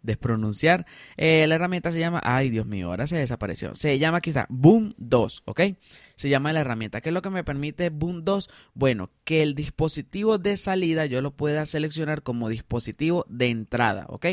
despronunciar. 0.09 0.87
Eh, 1.17 1.47
la 1.47 1.55
herramienta 1.55 1.93
se 1.93 2.01
llama, 2.01 2.21
ay 2.25 2.51
Dios 2.51 2.67
mío, 2.67 2.89
ahora 2.89 3.07
se 3.07 3.17
desapareció. 3.17 3.75
Se 3.75 3.99
llama 3.99 4.21
quizá 4.21 4.47
Boom 4.49 4.91
2, 4.97 5.43
¿ok? 5.45 5.61
Se 6.17 6.29
llama 6.29 6.53
la 6.53 6.61
herramienta. 6.61 7.01
¿Qué 7.01 7.11
es 7.11 7.13
lo 7.13 7.23
que 7.23 7.31
me 7.31 7.45
permite 7.45 7.91
Boom 7.91 8.25
2? 8.25 8.51
Bueno, 8.75 9.11
que 9.23 9.43
el 9.43 9.55
dispositivo 9.55 10.39
de 10.39 10.57
salida 10.57 11.07
yo 11.07 11.23
lo 11.23 11.31
pueda 11.31 11.65
seleccionar 11.67 12.23
como 12.23 12.49
dispositivo 12.49 13.25
de 13.29 13.51
entrada, 13.51 14.07
¿ok? 14.09 14.27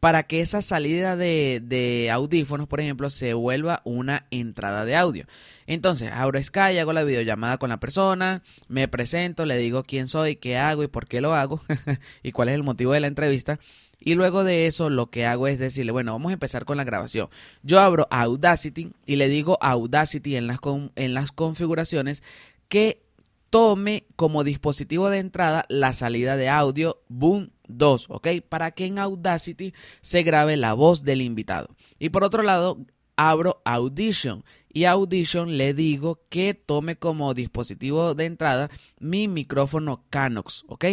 Para 0.00 0.24
que 0.24 0.40
esa 0.40 0.60
salida 0.60 1.16
de, 1.16 1.62
de 1.64 2.10
audífonos, 2.10 2.68
por 2.68 2.80
ejemplo, 2.80 3.08
se 3.08 3.32
vuelva 3.32 3.80
una 3.84 4.26
entrada 4.30 4.84
de 4.84 4.96
audio. 4.96 5.26
Entonces, 5.66 6.10
abro 6.12 6.42
Sky, 6.42 6.78
hago 6.78 6.92
la 6.92 7.04
videollamada 7.04 7.56
con 7.58 7.70
la 7.70 7.80
persona, 7.80 8.42
me 8.68 8.88
presento, 8.88 9.46
le 9.46 9.56
digo 9.56 9.82
quién 9.84 10.08
soy, 10.08 10.36
qué 10.36 10.58
hago 10.58 10.82
y 10.82 10.88
por 10.88 11.06
qué 11.06 11.20
lo 11.20 11.34
hago 11.34 11.62
y 12.22 12.32
cuál 12.32 12.50
es 12.50 12.54
el 12.56 12.64
motivo 12.64 12.92
de 12.92 13.00
la 13.00 13.06
entrevista. 13.06 13.58
Y 13.98 14.14
luego 14.14 14.44
de 14.44 14.66
eso 14.66 14.90
lo 14.90 15.10
que 15.10 15.26
hago 15.26 15.46
es 15.46 15.58
decirle, 15.58 15.92
bueno, 15.92 16.12
vamos 16.12 16.30
a 16.30 16.34
empezar 16.34 16.64
con 16.64 16.76
la 16.76 16.84
grabación. 16.84 17.28
Yo 17.62 17.80
abro 17.80 18.06
Audacity 18.10 18.92
y 19.06 19.16
le 19.16 19.28
digo 19.28 19.58
a 19.60 19.70
Audacity 19.70 20.36
en 20.36 20.46
las, 20.46 20.58
en 20.96 21.14
las 21.14 21.32
configuraciones 21.32 22.22
que 22.68 23.02
tome 23.50 24.06
como 24.16 24.42
dispositivo 24.42 25.10
de 25.10 25.18
entrada 25.18 25.64
la 25.68 25.92
salida 25.92 26.36
de 26.36 26.48
audio 26.48 27.02
Boom 27.08 27.52
2, 27.68 28.06
¿ok? 28.10 28.28
Para 28.48 28.72
que 28.72 28.86
en 28.86 28.98
Audacity 28.98 29.72
se 30.00 30.22
grabe 30.24 30.56
la 30.56 30.74
voz 30.74 31.04
del 31.04 31.22
invitado. 31.22 31.68
Y 31.98 32.08
por 32.08 32.24
otro 32.24 32.42
lado, 32.42 32.78
abro 33.16 33.62
Audition 33.64 34.44
y 34.68 34.86
Audition 34.86 35.56
le 35.56 35.72
digo 35.72 36.20
que 36.28 36.54
tome 36.54 36.96
como 36.96 37.32
dispositivo 37.32 38.14
de 38.14 38.24
entrada 38.24 38.70
mi 38.98 39.28
micrófono 39.28 40.04
Canox, 40.10 40.64
¿ok? 40.66 40.86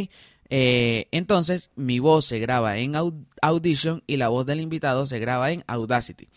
Eh, 0.53 1.08
entonces, 1.12 1.72
mi 1.77 2.00
voz 2.00 2.25
se 2.25 2.38
graba 2.38 2.77
en 2.77 2.93
Audition 3.41 4.03
y 4.05 4.17
la 4.17 4.27
voz 4.27 4.46
del 4.46 4.60
invitado 4.60 5.05
se 5.05 5.17
graba 5.17 5.51
en 5.51 5.63
Audacity. 5.65 6.27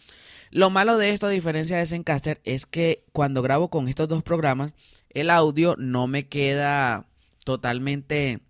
Lo 0.52 0.70
malo 0.70 0.96
de 0.98 1.10
esto, 1.10 1.26
a 1.26 1.30
diferencia 1.30 1.78
de 1.78 1.86
Zencaster, 1.86 2.40
es 2.44 2.64
que 2.64 3.04
cuando 3.12 3.42
grabo 3.42 3.70
con 3.70 3.88
estos 3.88 4.08
dos 4.08 4.22
programas, 4.22 4.72
el 5.10 5.30
audio 5.30 5.74
no 5.78 6.06
me 6.06 6.28
queda 6.28 7.08
totalmente 7.44 8.40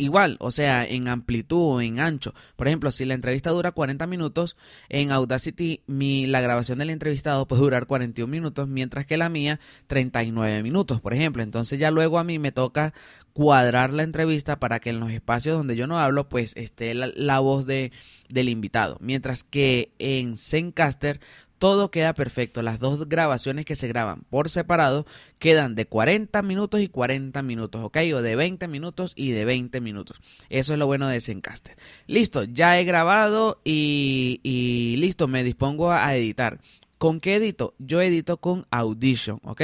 Igual, 0.00 0.36
o 0.38 0.52
sea, 0.52 0.84
en 0.86 1.08
amplitud 1.08 1.74
o 1.74 1.80
en 1.80 1.98
ancho. 1.98 2.32
Por 2.54 2.68
ejemplo, 2.68 2.92
si 2.92 3.04
la 3.04 3.14
entrevista 3.14 3.50
dura 3.50 3.72
40 3.72 4.06
minutos, 4.06 4.56
en 4.88 5.10
Audacity 5.10 5.82
mi, 5.88 6.28
la 6.28 6.40
grabación 6.40 6.78
del 6.78 6.90
entrevistado 6.90 7.48
puede 7.48 7.62
durar 7.62 7.86
41 7.88 8.30
minutos, 8.30 8.68
mientras 8.68 9.06
que 9.06 9.16
la 9.16 9.28
mía 9.28 9.58
39 9.88 10.62
minutos, 10.62 11.00
por 11.00 11.14
ejemplo. 11.14 11.42
Entonces 11.42 11.80
ya 11.80 11.90
luego 11.90 12.20
a 12.20 12.24
mí 12.24 12.38
me 12.38 12.52
toca 12.52 12.94
cuadrar 13.38 13.92
la 13.92 14.02
entrevista 14.02 14.58
para 14.58 14.80
que 14.80 14.90
en 14.90 14.98
los 14.98 15.12
espacios 15.12 15.56
donde 15.56 15.76
yo 15.76 15.86
no 15.86 16.00
hablo, 16.00 16.28
pues 16.28 16.54
esté 16.56 16.92
la, 16.92 17.38
voz 17.38 17.66
de, 17.66 17.92
del 18.28 18.48
invitado. 18.48 18.96
Mientras 18.98 19.44
que 19.44 19.92
en 20.00 20.36
Zencaster 20.36 21.20
todo 21.60 21.92
queda 21.92 22.14
perfecto. 22.14 22.62
Las 22.62 22.80
dos 22.80 23.08
grabaciones 23.08 23.64
que 23.64 23.76
se 23.76 23.86
graban 23.86 24.22
por 24.28 24.50
separado 24.50 25.06
quedan 25.38 25.76
de 25.76 25.86
40 25.86 26.42
minutos 26.42 26.80
y 26.80 26.88
40 26.88 27.40
minutos, 27.42 27.84
¿ok? 27.84 27.98
O 28.16 28.22
de 28.22 28.34
20 28.34 28.66
minutos 28.66 29.12
y 29.14 29.30
de 29.30 29.44
20 29.44 29.80
minutos. 29.80 30.20
Eso 30.48 30.72
es 30.72 30.78
lo 30.80 30.86
bueno 30.88 31.06
de 31.06 31.20
Zencaster. 31.20 31.76
Listo, 32.08 32.42
ya 32.42 32.80
he 32.80 32.82
grabado 32.82 33.60
y 33.62 34.96
listo, 34.98 35.28
me 35.28 35.44
dispongo 35.44 35.92
a 35.92 36.16
editar. 36.16 36.58
¿Con 36.98 37.20
qué 37.20 37.36
edito? 37.36 37.74
Yo 37.78 38.02
edito 38.02 38.38
con 38.38 38.66
Audition, 38.70 39.40
¿ok? 39.44 39.62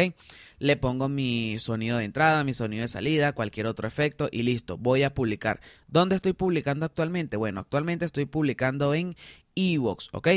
Le 0.60 0.76
pongo 0.76 1.08
mi 1.08 1.58
sonido 1.58 1.98
de 1.98 2.04
entrada, 2.04 2.44
mi 2.44 2.54
sonido 2.54 2.82
de 2.82 2.88
salida, 2.88 3.32
cualquier 3.32 3.66
otro 3.66 3.88
efecto 3.88 4.28
y 4.30 4.44
listo, 4.44 4.78
voy 4.78 5.02
a 5.02 5.14
publicar. 5.14 5.60
¿Dónde 5.88 6.14
estoy 6.14 6.32
publicando 6.32 6.86
actualmente? 6.86 7.36
Bueno, 7.36 7.60
actualmente 7.60 8.04
estoy 8.04 8.26
publicando 8.26 8.94
en 8.94 9.16
Evox, 9.56 10.10
¿ok? 10.12 10.28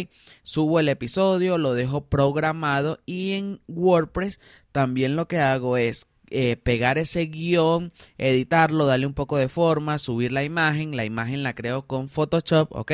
Subo 0.42 0.80
el 0.80 0.90
episodio, 0.90 1.60
lo 1.60 1.76
dejo 1.76 2.06
programado 2.06 3.00
y 3.06 3.34
en 3.34 3.62
WordPress 3.68 4.40
también 4.72 5.16
lo 5.16 5.28
que 5.28 5.38
hago 5.38 5.78
es 5.78 6.08
eh, 6.32 6.58
pegar 6.58 6.98
ese 6.98 7.28
guion, 7.28 7.92
editarlo, 8.18 8.88
darle 8.88 9.06
un 9.06 9.14
poco 9.14 9.38
de 9.38 9.50
forma, 9.50 10.00
subir 10.00 10.32
la 10.32 10.44
imagen, 10.44 10.96
la 10.96 11.06
imagen 11.06 11.44
la 11.44 11.54
creo 11.54 11.86
con 11.86 12.10
Photoshop, 12.10 12.76
¿ok? 12.76 12.92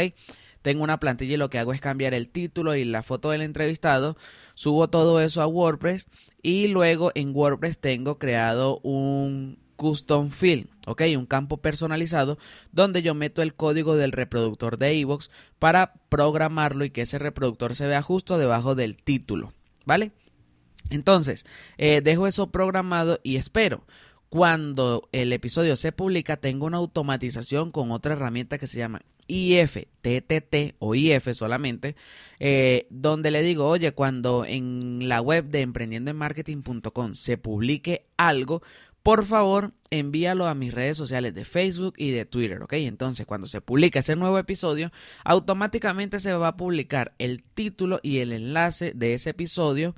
Tengo 0.63 0.83
una 0.83 0.99
plantilla 0.99 1.35
y 1.35 1.37
lo 1.37 1.49
que 1.49 1.59
hago 1.59 1.73
es 1.73 1.81
cambiar 1.81 2.13
el 2.15 2.29
título 2.29 2.75
y 2.75 2.85
la 2.85 3.03
foto 3.03 3.29
del 3.29 3.43
entrevistado, 3.43 4.17
subo 4.55 4.89
todo 4.89 5.19
eso 5.19 5.41
a 5.41 5.47
WordPress 5.47 6.07
y 6.41 6.67
luego 6.67 7.11
en 7.13 7.35
WordPress 7.35 7.77
tengo 7.77 8.17
creado 8.17 8.79
un 8.79 9.59
custom 9.75 10.29
field, 10.29 10.69
ok, 10.87 11.01
un 11.17 11.25
campo 11.25 11.57
personalizado 11.57 12.37
donde 12.71 13.01
yo 13.01 13.13
meto 13.13 13.41
el 13.41 13.55
código 13.55 13.97
del 13.97 14.13
reproductor 14.13 14.77
de 14.77 14.95
iVoox 14.95 15.29
para 15.59 15.95
programarlo 16.07 16.85
y 16.85 16.91
que 16.91 17.01
ese 17.01 17.19
reproductor 17.19 17.75
se 17.75 17.87
vea 17.87 18.01
justo 18.01 18.37
debajo 18.37 18.73
del 18.73 18.95
título, 18.95 19.51
¿vale? 19.85 20.13
Entonces, 20.89 21.45
eh, 21.77 21.99
dejo 22.01 22.27
eso 22.27 22.51
programado 22.51 23.19
y 23.23 23.35
espero. 23.35 23.85
Cuando 24.29 25.09
el 25.11 25.31
episodio 25.33 25.75
se 25.75 25.91
publica, 25.91 26.37
tengo 26.37 26.65
una 26.65 26.77
automatización 26.77 27.71
con 27.71 27.91
otra 27.91 28.13
herramienta 28.13 28.57
que 28.57 28.67
se 28.67 28.79
llama 28.79 29.01
IFTTT 29.27 30.75
o 30.79 30.95
IF 30.95 31.33
solamente, 31.33 31.95
eh, 32.39 32.87
donde 32.89 33.31
le 33.31 33.41
digo, 33.41 33.67
oye, 33.67 33.93
cuando 33.93 34.45
en 34.45 35.07
la 35.07 35.21
web 35.21 35.45
de 35.45 35.61
emprendiendoenmarketing.com 35.61 37.15
se 37.15 37.37
publique 37.37 38.05
algo, 38.17 38.61
por 39.03 39.25
favor 39.25 39.73
envíalo 39.89 40.47
a 40.47 40.55
mis 40.55 40.73
redes 40.73 40.97
sociales 40.97 41.35
de 41.35 41.45
Facebook 41.45 41.93
y 41.97 42.11
de 42.11 42.25
Twitter, 42.25 42.63
¿ok? 42.63 42.73
Entonces 42.73 43.25
cuando 43.25 43.47
se 43.47 43.61
publique 43.61 43.99
ese 43.99 44.15
nuevo 44.15 44.39
episodio, 44.39 44.91
automáticamente 45.25 46.19
se 46.19 46.33
va 46.33 46.47
a 46.47 46.57
publicar 46.57 47.13
el 47.19 47.43
título 47.43 47.99
y 48.01 48.19
el 48.19 48.31
enlace 48.31 48.93
de 48.95 49.13
ese 49.13 49.31
episodio 49.31 49.93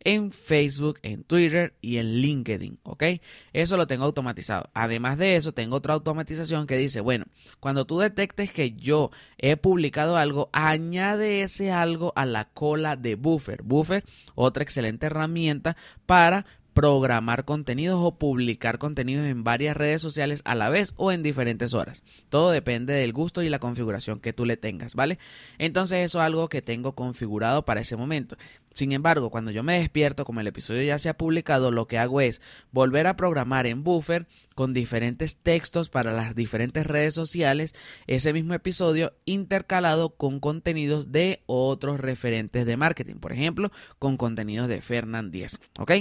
en 0.00 0.30
Facebook, 0.30 0.98
en 1.02 1.24
Twitter 1.24 1.74
y 1.80 1.98
en 1.98 2.20
LinkedIn, 2.20 2.78
¿ok? 2.82 3.04
Eso 3.52 3.76
lo 3.76 3.86
tengo 3.86 4.04
automatizado. 4.04 4.70
Además 4.74 5.18
de 5.18 5.36
eso, 5.36 5.52
tengo 5.52 5.76
otra 5.76 5.94
automatización 5.94 6.66
que 6.66 6.76
dice, 6.76 7.00
bueno, 7.00 7.26
cuando 7.60 7.86
tú 7.86 7.98
detectes 7.98 8.52
que 8.52 8.72
yo 8.72 9.10
he 9.38 9.56
publicado 9.56 10.16
algo, 10.16 10.50
añade 10.52 11.42
ese 11.42 11.72
algo 11.72 12.12
a 12.16 12.26
la 12.26 12.46
cola 12.46 12.96
de 12.96 13.14
Buffer. 13.14 13.62
Buffer, 13.62 14.04
otra 14.34 14.62
excelente 14.62 15.06
herramienta 15.06 15.76
para 16.06 16.46
programar 16.76 17.46
contenidos 17.46 17.98
o 18.02 18.18
publicar 18.18 18.78
contenidos 18.78 19.24
en 19.24 19.44
varias 19.44 19.74
redes 19.74 20.02
sociales 20.02 20.42
a 20.44 20.54
la 20.54 20.68
vez 20.68 20.92
o 20.98 21.10
en 21.10 21.22
diferentes 21.22 21.72
horas. 21.72 22.02
Todo 22.28 22.50
depende 22.50 22.92
del 22.92 23.14
gusto 23.14 23.42
y 23.42 23.48
la 23.48 23.58
configuración 23.58 24.20
que 24.20 24.34
tú 24.34 24.44
le 24.44 24.58
tengas, 24.58 24.94
¿vale? 24.94 25.18
Entonces 25.56 26.04
eso 26.04 26.18
es 26.18 26.26
algo 26.26 26.50
que 26.50 26.60
tengo 26.60 26.94
configurado 26.94 27.64
para 27.64 27.80
ese 27.80 27.96
momento. 27.96 28.36
Sin 28.76 28.92
embargo, 28.92 29.30
cuando 29.30 29.50
yo 29.52 29.62
me 29.62 29.78
despierto, 29.78 30.26
como 30.26 30.40
el 30.40 30.46
episodio 30.48 30.82
ya 30.82 30.98
se 30.98 31.08
ha 31.08 31.16
publicado, 31.16 31.70
lo 31.70 31.86
que 31.88 31.96
hago 31.96 32.20
es 32.20 32.42
volver 32.72 33.06
a 33.06 33.16
programar 33.16 33.66
en 33.66 33.82
Buffer 33.82 34.26
con 34.54 34.74
diferentes 34.74 35.38
textos 35.38 35.88
para 35.88 36.12
las 36.12 36.34
diferentes 36.34 36.86
redes 36.86 37.14
sociales 37.14 37.74
ese 38.06 38.34
mismo 38.34 38.52
episodio 38.52 39.14
intercalado 39.24 40.10
con 40.10 40.40
contenidos 40.40 41.10
de 41.10 41.42
otros 41.46 42.00
referentes 42.00 42.66
de 42.66 42.76
marketing, 42.76 43.14
por 43.14 43.32
ejemplo, 43.32 43.72
con 43.98 44.18
contenidos 44.18 44.68
de 44.68 44.82
Fernand 44.82 45.32
10, 45.32 45.58
¿ok? 45.78 45.92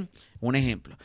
Un 0.42 0.58
ejemplo. 0.58 0.98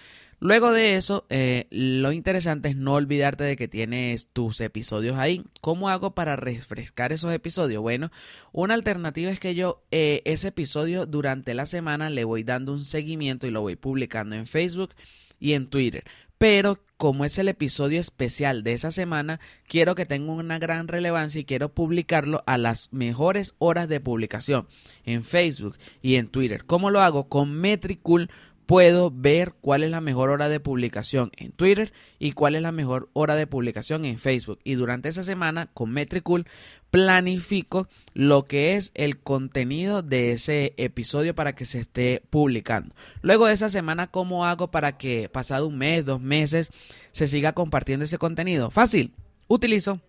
Luego 0.42 0.72
de 0.72 0.94
eso, 0.94 1.26
eh, 1.28 1.66
lo 1.70 2.12
interesante 2.12 2.70
es 2.70 2.76
no 2.76 2.94
olvidarte 2.94 3.44
de 3.44 3.56
que 3.56 3.68
tienes 3.68 4.28
tus 4.32 4.62
episodios 4.62 5.18
ahí. 5.18 5.44
¿Cómo 5.60 5.90
hago 5.90 6.14
para 6.14 6.34
refrescar 6.34 7.12
esos 7.12 7.34
episodios? 7.34 7.82
Bueno, 7.82 8.10
una 8.50 8.72
alternativa 8.72 9.30
es 9.30 9.38
que 9.38 9.54
yo 9.54 9.82
eh, 9.90 10.22
ese 10.24 10.48
episodio 10.48 11.04
durante 11.04 11.52
la 11.52 11.66
semana 11.66 12.08
le 12.08 12.24
voy 12.24 12.42
dando 12.42 12.72
un 12.72 12.86
seguimiento 12.86 13.46
y 13.46 13.50
lo 13.50 13.60
voy 13.60 13.76
publicando 13.76 14.34
en 14.34 14.46
Facebook 14.46 14.94
y 15.38 15.52
en 15.52 15.68
Twitter. 15.68 16.04
Pero 16.38 16.82
como 16.96 17.26
es 17.26 17.36
el 17.36 17.48
episodio 17.48 18.00
especial 18.00 18.62
de 18.62 18.72
esa 18.72 18.90
semana, 18.90 19.40
quiero 19.68 19.94
que 19.94 20.06
tenga 20.06 20.32
una 20.32 20.58
gran 20.58 20.88
relevancia 20.88 21.38
y 21.38 21.44
quiero 21.44 21.74
publicarlo 21.74 22.42
a 22.46 22.56
las 22.56 22.90
mejores 22.94 23.54
horas 23.58 23.90
de 23.90 24.00
publicación 24.00 24.68
en 25.04 25.22
Facebook 25.22 25.76
y 26.00 26.14
en 26.14 26.28
Twitter. 26.28 26.64
¿Cómo 26.64 26.88
lo 26.88 27.02
hago? 27.02 27.28
Con 27.28 27.52
Metricool 27.52 28.30
puedo 28.70 29.10
ver 29.10 29.54
cuál 29.60 29.82
es 29.82 29.90
la 29.90 30.00
mejor 30.00 30.30
hora 30.30 30.48
de 30.48 30.60
publicación 30.60 31.32
en 31.36 31.50
Twitter 31.50 31.92
y 32.20 32.30
cuál 32.30 32.54
es 32.54 32.62
la 32.62 32.70
mejor 32.70 33.10
hora 33.14 33.34
de 33.34 33.48
publicación 33.48 34.04
en 34.04 34.20
Facebook. 34.20 34.60
Y 34.62 34.76
durante 34.76 35.08
esa 35.08 35.24
semana 35.24 35.66
con 35.66 35.90
Metricool 35.90 36.46
planifico 36.92 37.88
lo 38.14 38.44
que 38.44 38.76
es 38.76 38.92
el 38.94 39.18
contenido 39.18 40.02
de 40.02 40.30
ese 40.30 40.74
episodio 40.76 41.34
para 41.34 41.56
que 41.56 41.64
se 41.64 41.80
esté 41.80 42.22
publicando. 42.30 42.94
Luego 43.22 43.46
de 43.46 43.54
esa 43.54 43.70
semana, 43.70 44.06
¿cómo 44.06 44.46
hago 44.46 44.70
para 44.70 44.96
que 44.98 45.28
pasado 45.28 45.66
un 45.66 45.76
mes, 45.76 46.04
dos 46.04 46.20
meses, 46.20 46.70
se 47.10 47.26
siga 47.26 47.54
compartiendo 47.54 48.04
ese 48.04 48.18
contenido? 48.18 48.70
Fácil. 48.70 49.14
Utilizo 49.48 50.00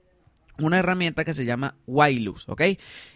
una 0.60 0.80
herramienta 0.80 1.24
que 1.24 1.34
se 1.34 1.46
llama 1.46 1.76
Wilux, 1.88 2.48
¿ok? 2.48 2.62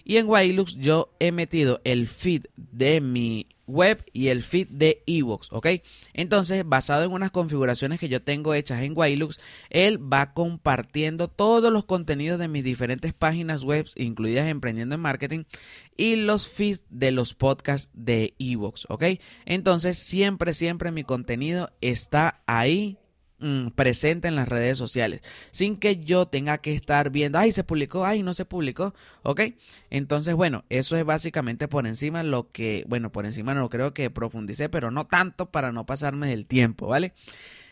Y 0.04 0.18
en 0.18 0.28
Wilux 0.28 0.76
yo 0.76 1.14
he 1.20 1.32
metido 1.32 1.82
el 1.84 2.08
feed 2.08 2.46
de 2.56 3.02
mi 3.02 3.48
web 3.68 4.04
y 4.14 4.28
el 4.28 4.44
feed 4.44 4.68
de 4.70 5.04
Evox, 5.06 5.52
¿ok? 5.52 5.68
Entonces, 6.14 6.64
basado 6.66 7.04
en 7.04 7.12
unas 7.12 7.32
configuraciones 7.32 8.00
que 8.00 8.10
yo 8.10 8.22
tengo 8.22 8.54
hechas 8.54 8.82
en 8.84 8.94
Wilux, 8.96 9.40
él 9.70 10.02
va 10.02 10.34
compartiendo 10.34 11.28
todos 11.28 11.72
los 11.72 11.86
contenidos 11.86 12.40
de 12.40 12.48
mis 12.48 12.64
diferentes 12.64 13.14
páginas 13.14 13.64
web, 13.64 13.86
incluidas 13.96 14.48
Emprendiendo 14.48 14.96
en 14.96 15.02
Marketing, 15.02 15.44
y 15.98 16.16
los 16.16 16.48
feeds 16.48 16.84
de 16.90 17.12
los 17.12 17.34
podcasts 17.34 17.90
de 17.94 18.36
Evox, 18.40 18.86
¿ok? 18.90 19.04
Entonces, 19.46 19.98
siempre, 19.98 20.54
siempre 20.54 20.92
mi 20.92 21.04
contenido 21.04 21.72
está 21.82 22.44
ahí 22.46 22.98
Mm, 23.38 23.72
presente 23.72 24.30
en 24.30 24.36
las 24.36 24.48
redes 24.48 24.78
sociales 24.78 25.20
sin 25.52 25.76
que 25.76 25.98
yo 25.98 26.26
tenga 26.26 26.60
que 26.60 26.74
estar 26.74 27.10
viendo 27.10 27.38
ay 27.38 27.52
se 27.52 27.66
publicó 27.66 28.06
ay 28.06 28.24
no 28.24 28.34
se 28.34 28.46
publicó 28.46 28.94
ok 29.24 29.42
entonces 29.90 30.36
bueno 30.36 30.64
eso 30.70 30.96
es 30.96 31.04
básicamente 31.04 31.68
por 31.68 31.86
encima 31.86 32.24
lo 32.24 32.50
que 32.54 32.86
bueno 32.88 33.12
por 33.12 33.26
encima 33.26 33.54
no 33.54 33.68
creo 33.68 33.94
que 33.94 34.10
profundicé 34.10 34.70
pero 34.70 34.90
no 34.90 35.06
tanto 35.08 35.52
para 35.52 35.74
no 35.74 35.86
pasarme 35.86 36.28
del 36.28 36.46
tiempo 36.46 36.88
vale 36.88 37.12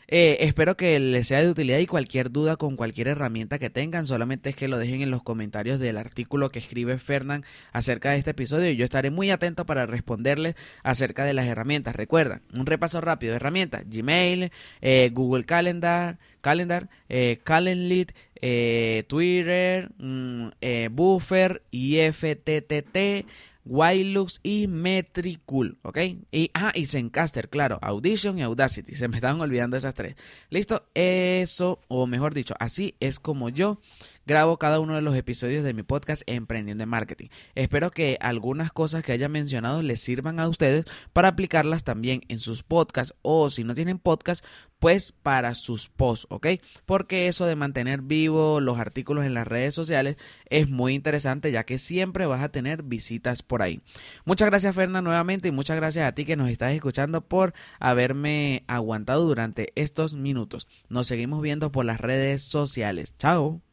eh, 0.07 0.37
espero 0.41 0.75
que 0.75 0.99
les 0.99 1.27
sea 1.27 1.41
de 1.41 1.49
utilidad 1.49 1.79
y 1.79 1.87
cualquier 1.87 2.31
duda 2.31 2.57
con 2.57 2.75
cualquier 2.75 3.07
herramienta 3.07 3.59
que 3.59 3.69
tengan, 3.69 4.05
solamente 4.05 4.49
es 4.49 4.55
que 4.55 4.67
lo 4.67 4.77
dejen 4.77 5.01
en 5.01 5.11
los 5.11 5.23
comentarios 5.23 5.79
del 5.79 5.97
artículo 5.97 6.49
que 6.49 6.59
escribe 6.59 6.97
Fernán 6.97 7.45
acerca 7.71 8.11
de 8.11 8.17
este 8.17 8.31
episodio 8.31 8.69
y 8.69 8.75
yo 8.75 8.85
estaré 8.85 9.11
muy 9.11 9.31
atento 9.31 9.65
para 9.65 9.85
responderles 9.85 10.55
acerca 10.83 11.25
de 11.25 11.33
las 11.33 11.47
herramientas. 11.47 11.95
Recuerda, 11.95 12.41
un 12.53 12.65
repaso 12.65 13.01
rápido 13.01 13.31
de 13.31 13.37
herramientas, 13.37 13.83
Gmail, 13.87 14.51
eh, 14.81 15.09
Google 15.13 15.45
Calendar, 15.45 16.17
Calendar, 16.41 16.89
eh, 17.07 17.39
Calendly, 17.43 18.07
eh, 18.41 19.03
Twitter, 19.07 19.89
mm, 19.97 20.49
Buffer, 20.91 21.63
IFTTT, 21.71 23.25
Wilux 23.65 24.39
y 24.43 24.67
Metricool, 24.67 25.77
¿ok? 25.83 25.97
Y, 26.31 26.51
ah, 26.53 26.71
y 26.75 26.85
Zencaster, 26.85 27.49
claro, 27.49 27.79
Audition 27.81 28.37
y 28.37 28.41
Audacity, 28.41 28.95
se 28.95 29.07
me 29.07 29.17
estaban 29.17 29.39
olvidando 29.39 29.77
esas 29.77 29.95
tres. 29.95 30.15
Listo, 30.49 30.85
eso, 30.93 31.79
o 31.87 32.07
mejor 32.07 32.33
dicho, 32.33 32.55
así 32.59 32.95
es 32.99 33.19
como 33.19 33.49
yo 33.49 33.79
grabo 34.25 34.57
cada 34.57 34.79
uno 34.79 34.95
de 34.95 35.01
los 35.01 35.15
episodios 35.15 35.63
de 35.63 35.73
mi 35.73 35.83
podcast 35.83 36.23
Emprendiendo 36.25 36.83
en 36.83 36.89
Marketing. 36.89 37.27
Espero 37.55 37.91
que 37.91 38.17
algunas 38.21 38.71
cosas 38.71 39.03
que 39.03 39.11
haya 39.11 39.29
mencionado 39.29 39.81
les 39.81 40.01
sirvan 40.01 40.39
a 40.39 40.47
ustedes 40.47 40.85
para 41.11 41.29
aplicarlas 41.29 41.83
también 41.83 42.21
en 42.27 42.39
sus 42.39 42.63
podcasts 42.63 43.15
o 43.21 43.49
si 43.49 43.63
no 43.63 43.75
tienen 43.75 43.99
podcast, 43.99 44.43
pues 44.79 45.13
para 45.13 45.55
sus 45.55 45.89
posts, 45.89 46.27
¿ok? 46.29 46.47
Porque 46.85 47.27
eso 47.27 47.45
de 47.45 47.55
mantener 47.55 48.01
vivo 48.01 48.59
los 48.59 48.79
artículos 48.79 49.25
en 49.25 49.33
las 49.33 49.47
redes 49.47 49.73
sociales 49.73 50.17
es 50.49 50.69
muy 50.69 50.93
interesante 50.93 51.51
ya 51.51 51.63
que 51.63 51.77
siempre 51.77 52.25
vas 52.25 52.41
a 52.41 52.49
tener 52.49 52.83
visitas 52.83 53.43
por 53.43 53.61
ahí. 53.61 53.81
Muchas 54.25 54.49
gracias 54.49 54.75
Fernanda 54.75 55.01
nuevamente 55.01 55.47
y 55.47 55.51
muchas 55.51 55.77
gracias 55.77 56.07
a 56.07 56.13
ti 56.13 56.25
que 56.25 56.35
nos 56.35 56.49
estás 56.49 56.73
escuchando 56.73 57.21
por 57.21 57.53
haberme 57.79 58.63
aguantado 58.67 59.25
durante 59.25 59.71
estos 59.75 60.15
minutos. 60.15 60.67
Nos 60.89 61.07
seguimos 61.07 61.41
viendo 61.41 61.71
por 61.71 61.85
las 61.85 62.01
redes 62.01 62.43
sociales. 62.43 63.15
Chao. 63.17 63.72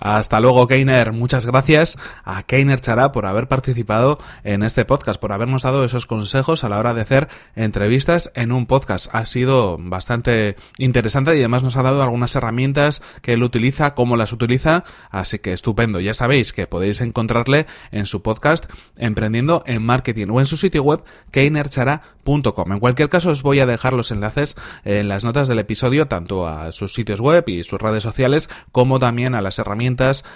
Hasta 0.00 0.40
luego, 0.40 0.66
Keiner. 0.66 1.12
Muchas 1.12 1.44
gracias 1.44 1.98
a 2.24 2.42
Keiner 2.44 2.80
Chará 2.80 3.12
por 3.12 3.26
haber 3.26 3.46
participado 3.46 4.18
en 4.42 4.62
este 4.62 4.86
podcast, 4.86 5.20
por 5.20 5.32
habernos 5.32 5.64
dado 5.64 5.84
esos 5.84 6.06
consejos 6.06 6.64
a 6.64 6.70
la 6.70 6.78
hora 6.78 6.94
de 6.94 7.02
hacer 7.02 7.28
entrevistas 7.56 8.32
en 8.34 8.52
un 8.52 8.64
podcast. 8.64 9.14
Ha 9.14 9.26
sido 9.26 9.76
bastante 9.78 10.56
interesante 10.78 11.36
y 11.36 11.40
además 11.40 11.62
nos 11.62 11.76
ha 11.76 11.82
dado 11.82 12.02
algunas 12.02 12.34
herramientas 12.34 13.02
que 13.20 13.34
él 13.34 13.42
utiliza, 13.42 13.94
cómo 13.94 14.16
las 14.16 14.32
utiliza, 14.32 14.84
así 15.10 15.40
que 15.40 15.52
estupendo. 15.52 16.00
Ya 16.00 16.14
sabéis 16.14 16.54
que 16.54 16.66
podéis 16.66 17.02
encontrarle 17.02 17.66
en 17.90 18.06
su 18.06 18.22
podcast 18.22 18.64
Emprendiendo 18.96 19.62
en 19.66 19.84
Marketing 19.84 20.28
o 20.30 20.40
en 20.40 20.46
su 20.46 20.56
sitio 20.56 20.82
web 20.84 21.04
keinerchara.com. 21.32 22.72
En 22.72 22.80
cualquier 22.80 23.10
caso, 23.10 23.28
os 23.28 23.42
voy 23.42 23.60
a 23.60 23.66
dejar 23.66 23.92
los 23.92 24.10
enlaces 24.10 24.56
en 24.86 25.08
las 25.08 25.22
notas 25.22 25.48
del 25.48 25.58
episodio, 25.58 26.08
tanto 26.08 26.48
a 26.48 26.72
sus 26.72 26.94
sitios 26.94 27.20
web 27.20 27.44
y 27.46 27.62
sus 27.62 27.78
redes 27.80 28.02
sociales, 28.02 28.48
como 28.72 28.98
también 28.98 29.34
a 29.34 29.42
las 29.42 29.58
herramientas 29.58 29.81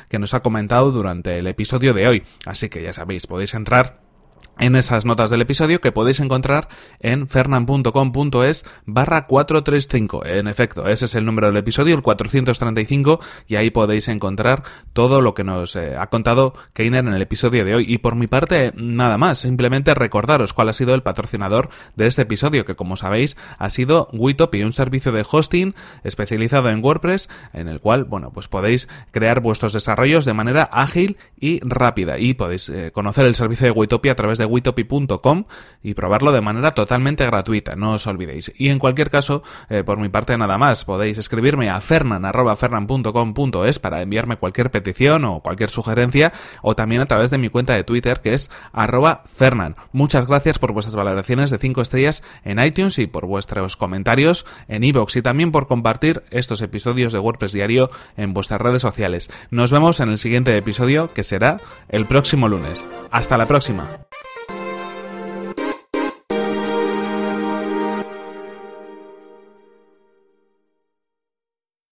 que 0.09 0.19
nos 0.19 0.35
ha 0.35 0.41
comentado 0.41 0.91
durante 0.91 1.39
el 1.39 1.47
episodio 1.47 1.95
de 1.95 2.09
hoy. 2.09 2.23
Así 2.45 2.69
que 2.69 2.83
ya 2.83 2.93
sabéis, 2.93 3.27
podéis 3.27 3.55
entrar 3.55 4.06
en 4.59 4.77
esas 4.77 5.05
notas 5.05 5.31
del 5.31 5.43
episodio 5.43 5.81
que 5.81 5.93
podéis 5.93 6.21
encontrar 6.21 6.69
en 7.01 7.29
fernan.com.es 7.29 8.65
barra 8.85 9.27
435. 9.27 10.27
En 10.27 10.49
efecto, 10.49 10.87
ese 10.89 11.05
es 11.05 11.15
el 11.15 11.25
número 11.25 11.49
del 11.49 11.57
episodio, 11.57 11.95
el 11.95 12.03
435, 12.03 13.21
y 13.47 13.57
ahí 13.57 13.71
podéis 13.71 14.09
encontrar 14.09 14.63
todo 14.93 15.21
lo 15.21 15.35
que 15.35 15.45
nos 15.45 15.77
eh, 15.77 15.97
ha 15.97 16.09
contado 16.09 16.55
Keiner 16.73 17.07
en 17.07 17.13
el 17.13 17.23
episodio 17.23 17.65
de 17.65 17.75
hoy. 17.75 17.85
Y 17.87 17.99
por 17.99 18.17
mi 18.17 18.27
parte, 18.27 18.73
nada 18.77 19.19
más, 19.19 19.39
simplemente 19.39 19.95
recordaros 19.95 20.53
cuál 20.53 20.71
ha 20.71 20.73
sido 20.73 20.95
el 20.95 21.03
patrocinador 21.03 21.69
de 21.95 22.07
este 22.07 22.23
episodio, 22.23 22.65
que 22.65 22.77
como 22.77 22.97
sabéis 22.97 23.37
ha 23.59 23.69
sido 23.69 24.09
Witopi, 24.13 24.63
un 24.63 24.73
servicio 24.73 25.13
de 25.13 25.25
hosting 25.31 25.75
especializado 26.05 26.71
en 26.71 26.83
WordPress, 26.83 27.29
en 27.53 27.69
el 27.69 27.81
cual, 27.81 28.05
bueno, 28.05 28.31
pues 28.33 28.49
podéis 28.49 28.89
crear 29.11 29.41
vuestros 29.41 29.73
desarrollos 29.73 30.25
de 30.25 30.35
manera 30.35 30.63
ágil 30.63 31.17
y 31.39 31.61
rápida. 31.61 32.19
Y 32.19 32.35
podéis 32.35 32.69
eh, 32.69 32.91
conocer 32.93 33.27
el 33.27 33.35
servicio 33.35 33.67
de 33.67 33.73
Witopi 33.73 34.09
a 34.09 34.17
través 34.17 34.39
de 34.47 35.45
y 35.83 35.95
probarlo 35.95 36.33
de 36.33 36.41
manera 36.41 36.73
totalmente 36.73 37.25
gratuita, 37.27 37.77
no 37.77 37.93
os 37.93 38.07
olvidéis. 38.07 38.53
Y 38.57 38.69
en 38.69 38.79
cualquier 38.79 39.11
caso, 39.11 39.43
eh, 39.69 39.83
por 39.85 39.99
mi 39.99 40.09
parte 40.09 40.37
nada 40.37 40.59
más, 40.59 40.85
podéis 40.85 41.19
escribirme 41.19 41.71
a 41.71 41.81
fernan.fernan.com.es 41.81 43.79
para 43.79 44.03
enviarme 44.03 44.37
cualquier 44.37 44.71
petición 44.71 45.25
o 45.25 45.41
cualquier 45.41 45.71
sugerencia 45.71 46.33
o 46.63 46.75
también 46.75 47.03
a 47.03 47.07
través 47.07 47.31
de 47.31 47.39
mi 47.39 47.49
cuenta 47.49 47.75
de 47.75 47.85
Twitter 47.85 48.21
que 48.21 48.35
es 48.35 48.51
arroba 48.73 49.23
fernan. 49.27 49.77
Muchas 49.93 50.27
gracias 50.27 50.59
por 50.59 50.73
vuestras 50.73 50.97
valoraciones 50.97 51.51
de 51.51 51.59
5 51.59 51.81
estrellas 51.81 52.23
en 52.45 52.59
iTunes 52.59 52.99
y 52.99 53.07
por 53.07 53.27
vuestros 53.27 53.77
comentarios 53.77 54.47
en 54.69 54.85
iVoox 54.85 55.17
y 55.17 55.23
también 55.23 55.53
por 55.53 55.67
compartir 55.67 56.25
estos 56.31 56.61
episodios 56.61 57.13
de 57.13 57.19
WordPress 57.19 57.53
Diario 57.53 57.91
en 58.17 58.35
vuestras 58.35 58.61
redes 58.61 58.83
sociales. 58.83 59.31
Nos 59.51 59.73
vemos 59.73 60.01
en 60.01 60.09
el 60.11 60.19
siguiente 60.19 60.57
episodio 60.57 61.13
que 61.13 61.23
será 61.23 61.61
el 61.89 62.07
próximo 62.07 62.49
lunes. 62.49 62.85
Hasta 63.11 63.39
la 63.39 63.47
próxima. 63.47 63.87